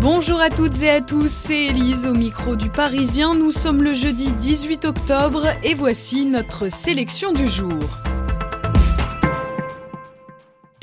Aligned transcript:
Bonjour 0.00 0.40
à 0.40 0.48
toutes 0.48 0.80
et 0.80 0.88
à 0.88 1.02
tous, 1.02 1.30
c'est 1.30 1.66
Elise 1.66 2.06
au 2.06 2.14
micro 2.14 2.56
du 2.56 2.70
Parisien. 2.70 3.34
Nous 3.34 3.50
sommes 3.50 3.82
le 3.82 3.92
jeudi 3.92 4.32
18 4.32 4.86
octobre 4.86 5.48
et 5.62 5.74
voici 5.74 6.24
notre 6.24 6.70
sélection 6.72 7.34
du 7.34 7.46
jour. 7.46 7.78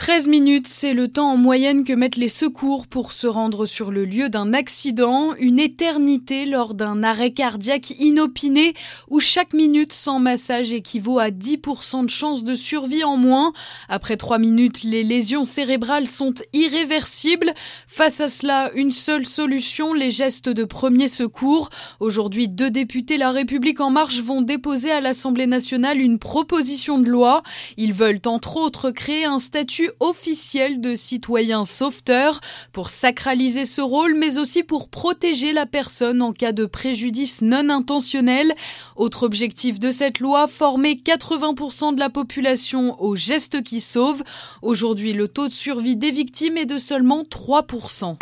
13 0.07 0.29
minutes, 0.29 0.67
c'est 0.69 0.93
le 0.93 1.09
temps 1.09 1.33
en 1.33 1.35
moyenne 1.35 1.83
que 1.83 1.91
mettent 1.91 2.15
les 2.15 2.29
secours 2.29 2.87
pour 2.87 3.11
se 3.11 3.27
rendre 3.27 3.65
sur 3.65 3.91
le 3.91 4.05
lieu 4.05 4.29
d'un 4.29 4.53
accident, 4.53 5.33
une 5.37 5.59
éternité 5.59 6.45
lors 6.45 6.75
d'un 6.75 7.03
arrêt 7.03 7.31
cardiaque 7.31 7.89
inopiné 7.99 8.73
où 9.09 9.19
chaque 9.19 9.51
minute 9.51 9.91
sans 9.91 10.19
massage 10.19 10.71
équivaut 10.71 11.19
à 11.19 11.27
10% 11.27 12.05
de 12.05 12.09
chances 12.09 12.45
de 12.45 12.53
survie 12.53 13.03
en 13.03 13.17
moins. 13.17 13.51
Après 13.89 14.15
3 14.15 14.39
minutes, 14.39 14.83
les 14.83 15.03
lésions 15.03 15.43
cérébrales 15.43 16.07
sont 16.07 16.35
irréversibles. 16.53 17.53
Face 17.85 18.21
à 18.21 18.29
cela, 18.29 18.71
une 18.75 18.93
seule 18.93 19.25
solution, 19.25 19.93
les 19.93 20.09
gestes 20.09 20.47
de 20.47 20.63
premier 20.63 21.09
secours. 21.09 21.69
Aujourd'hui, 21.99 22.47
deux 22.47 22.71
députés 22.71 23.17
La 23.17 23.31
République 23.31 23.81
en 23.81 23.89
marche 23.89 24.21
vont 24.21 24.41
déposer 24.41 24.89
à 24.89 25.01
l'Assemblée 25.01 25.47
nationale 25.47 25.99
une 25.99 26.17
proposition 26.17 26.97
de 26.97 27.09
loi. 27.09 27.43
Ils 27.75 27.91
veulent 27.91 28.21
entre 28.25 28.55
autres 28.55 28.91
créer 28.91 29.25
un 29.25 29.39
statut 29.39 29.91
officiel 29.99 30.81
de 30.81 30.95
citoyen 30.95 31.65
sauveteur 31.65 32.41
pour 32.71 32.89
sacraliser 32.89 33.65
ce 33.65 33.81
rôle, 33.81 34.15
mais 34.15 34.37
aussi 34.37 34.63
pour 34.63 34.89
protéger 34.89 35.53
la 35.53 35.65
personne 35.65 36.21
en 36.21 36.33
cas 36.33 36.51
de 36.51 36.65
préjudice 36.65 37.41
non 37.41 37.69
intentionnel. 37.69 38.53
Autre 38.95 39.23
objectif 39.23 39.79
de 39.79 39.91
cette 39.91 40.19
loi, 40.19 40.47
former 40.47 40.95
80% 40.95 41.95
de 41.95 41.99
la 41.99 42.09
population 42.09 43.01
aux 43.01 43.15
gestes 43.15 43.63
qui 43.63 43.79
sauvent. 43.79 44.23
Aujourd'hui, 44.61 45.13
le 45.13 45.27
taux 45.27 45.47
de 45.47 45.53
survie 45.53 45.95
des 45.95 46.11
victimes 46.11 46.57
est 46.57 46.65
de 46.65 46.77
seulement 46.77 47.23
3%. 47.23 48.17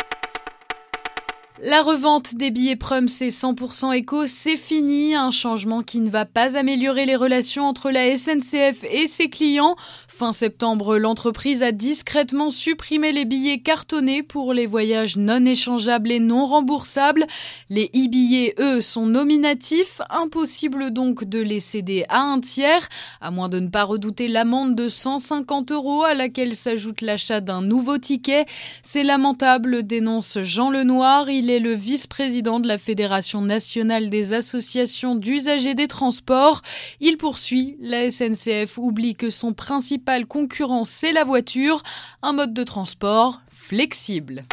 La 1.62 1.80
revente 1.80 2.34
des 2.34 2.50
billets 2.50 2.76
Prums 2.76 3.08
et 3.22 3.30
100% 3.30 3.94
éco, 3.96 4.26
c'est 4.26 4.58
fini, 4.58 5.14
un 5.14 5.30
changement 5.30 5.82
qui 5.82 6.00
ne 6.00 6.10
va 6.10 6.26
pas 6.26 6.58
améliorer 6.58 7.06
les 7.06 7.16
relations 7.16 7.64
entre 7.64 7.90
la 7.90 8.14
SNCF 8.14 8.84
et 8.90 9.06
ses 9.06 9.30
clients. 9.30 9.74
Fin 10.06 10.34
septembre, 10.34 10.98
l'entreprise 10.98 11.62
a 11.62 11.72
discrètement 11.72 12.50
supprimé 12.50 13.10
les 13.10 13.24
billets 13.24 13.60
cartonnés 13.60 14.22
pour 14.22 14.52
les 14.52 14.66
voyages 14.66 15.16
non 15.16 15.46
échangeables 15.46 16.12
et 16.12 16.20
non 16.20 16.44
remboursables. 16.44 17.24
Les 17.70 17.86
e-billets, 17.94 18.54
eux, 18.58 18.82
sont 18.82 19.06
nominatifs, 19.06 20.02
impossible 20.10 20.90
donc 20.90 21.24
de 21.24 21.40
les 21.40 21.60
céder 21.60 22.04
à 22.10 22.20
un 22.20 22.38
tiers, 22.38 22.86
à 23.22 23.30
moins 23.30 23.48
de 23.48 23.60
ne 23.60 23.68
pas 23.68 23.84
redouter 23.84 24.28
l'amende 24.28 24.74
de 24.74 24.88
150 24.88 25.72
euros 25.72 26.02
à 26.02 26.12
laquelle 26.12 26.54
s'ajoute 26.54 27.00
l'achat 27.00 27.40
d'un 27.40 27.62
nouveau 27.62 27.96
ticket. 27.96 28.44
C'est 28.82 29.04
lamentable, 29.04 29.84
dénonce 29.84 30.38
Jean 30.42 30.68
Lenoir. 30.68 31.30
Est 31.50 31.60
le 31.60 31.72
vice-président 31.72 32.60
de 32.60 32.68
la 32.68 32.78
Fédération 32.78 33.42
nationale 33.42 34.10
des 34.10 34.34
associations 34.34 35.14
d'usagers 35.14 35.74
des 35.74 35.86
transports. 35.86 36.62
Il 37.00 37.16
poursuit, 37.16 37.76
la 37.80 38.08
SNCF 38.10 38.78
oublie 38.78 39.14
que 39.14 39.30
son 39.30 39.52
principal 39.52 40.26
concurrent, 40.26 40.84
c'est 40.84 41.12
la 41.12 41.24
voiture, 41.24 41.82
un 42.22 42.32
mode 42.32 42.54
de 42.54 42.62
transport 42.64 43.40
flexible. 43.50 44.44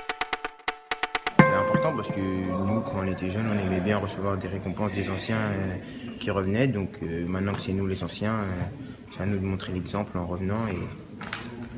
C'est 1.39 1.45
important 1.45 1.95
parce 1.95 2.09
que 2.09 2.19
nous, 2.19 2.81
quand 2.81 3.02
on 3.03 3.08
était 3.08 3.30
jeunes, 3.30 3.47
on 3.47 3.59
aimait 3.59 3.81
bien 3.81 3.97
recevoir 3.97 4.38
des 4.38 4.47
récompenses 4.47 4.91
des 4.94 5.08
anciens 5.09 5.38
euh, 5.38 5.75
qui 6.19 6.31
revenaient. 6.31 6.67
Donc 6.67 6.97
euh, 7.03 7.25
maintenant 7.27 7.53
que 7.53 7.61
c'est 7.61 7.73
nous 7.73 7.86
les 7.86 8.03
anciens, 8.03 8.33
euh, 8.33 8.64
ça 9.16 9.25
nous 9.25 9.39
montrer 9.39 9.73
l'exemple 9.73 10.17
en 10.17 10.25
revenant 10.25 10.66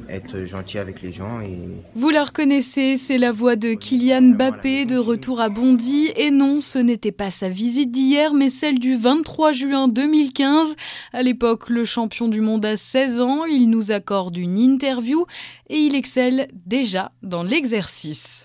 être 0.09 0.45
gentil 0.45 0.77
avec 0.77 1.01
les 1.01 1.11
gens. 1.11 1.41
Et... 1.41 1.57
Vous 1.95 2.09
la 2.09 2.23
reconnaissez, 2.23 2.97
c'est 2.97 3.17
la 3.17 3.31
voix 3.31 3.55
de 3.55 3.73
Kylian 3.73 4.33
Mbappé 4.33 4.85
de 4.85 4.97
retour 4.97 5.41
à 5.41 5.49
Bondy. 5.49 6.11
Et 6.15 6.31
non, 6.31 6.61
ce 6.61 6.79
n'était 6.79 7.11
pas 7.11 7.31
sa 7.31 7.49
visite 7.49 7.91
d'hier, 7.91 8.33
mais 8.33 8.49
celle 8.49 8.79
du 8.79 8.95
23 8.95 9.51
juin 9.51 9.87
2015. 9.87 10.75
À 11.13 11.23
l'époque, 11.23 11.69
le 11.69 11.85
champion 11.85 12.27
du 12.27 12.41
monde 12.41 12.65
a 12.65 12.75
16 12.75 13.21
ans, 13.21 13.45
il 13.45 13.69
nous 13.69 13.91
accorde 13.91 14.37
une 14.37 14.57
interview 14.57 15.25
et 15.69 15.79
il 15.79 15.95
excelle 15.95 16.47
déjà 16.65 17.11
dans 17.21 17.43
l'exercice. 17.43 18.43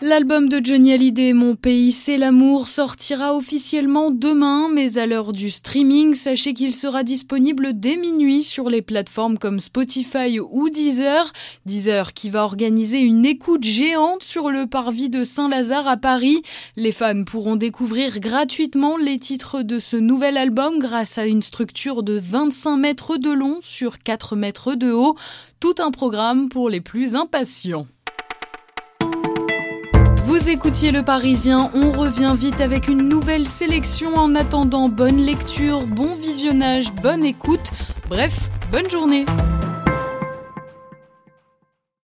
L'album 0.00 0.48
de 0.48 0.60
Johnny 0.62 0.92
Hallyday, 0.92 1.32
Mon 1.32 1.54
pays 1.54 1.92
c'est 1.92 2.16
l'amour, 2.16 2.66
sortira 2.66 3.36
officiellement 3.36 4.10
demain, 4.10 4.68
mais 4.68 4.98
à 4.98 5.06
l'heure 5.06 5.32
du 5.32 5.50
streaming, 5.50 6.14
sachez 6.14 6.52
qu'il 6.52 6.74
sera 6.74 7.04
disponible 7.04 7.78
dès 7.78 7.96
minuit 7.96 8.42
sur 8.42 8.68
les 8.68 8.82
plateformes 8.82 9.38
comme 9.38 9.60
Spotify 9.60 10.40
ou 10.40 10.68
Deezer. 10.68 11.32
Deezer 11.64 12.12
qui 12.12 12.28
va 12.28 12.44
organiser 12.44 12.98
une 12.98 13.24
écoute 13.24 13.62
géante 13.62 14.24
sur 14.24 14.50
le 14.50 14.66
parvis 14.66 15.10
de 15.10 15.22
Saint-Lazare 15.22 15.86
à 15.86 15.96
Paris. 15.96 16.42
Les 16.74 16.92
fans 16.92 17.22
pourront 17.22 17.56
découvrir 17.56 18.18
gratuitement 18.18 18.96
les 18.96 19.20
titres 19.20 19.62
de 19.62 19.78
ce 19.78 19.96
nouvel 19.96 20.36
album 20.36 20.80
grâce 20.80 21.18
à 21.18 21.26
une 21.26 21.40
structure 21.40 22.02
de 22.02 22.20
25 22.22 22.76
mètres 22.76 23.16
de 23.16 23.30
long 23.30 23.58
sur 23.60 24.00
4 24.00 24.34
mètres 24.34 24.74
de 24.74 24.90
haut. 24.90 25.16
Tout 25.60 25.76
un 25.78 25.92
programme 25.92 26.48
pour 26.48 26.68
les 26.68 26.80
plus 26.80 27.14
impatients. 27.14 27.86
Vous 30.44 30.50
écoutiez 30.50 30.92
Le 30.92 31.02
Parisien, 31.02 31.70
on 31.72 31.90
revient 31.90 32.34
vite 32.38 32.60
avec 32.60 32.86
une 32.86 33.08
nouvelle 33.08 33.48
sélection. 33.48 34.14
En 34.14 34.34
attendant, 34.34 34.90
bonne 34.90 35.16
lecture, 35.16 35.86
bon 35.86 36.12
visionnage, 36.12 36.92
bonne 36.96 37.24
écoute. 37.24 37.70
Bref, 38.10 38.50
bonne 38.70 38.90
journée. 38.90 39.24